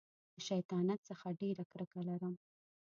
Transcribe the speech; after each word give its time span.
له 0.33 0.39
شیطانت 0.47 0.99
څخه 1.09 1.27
ډېره 1.39 1.63
کرکه 1.71 1.99
لرم. 2.09 2.33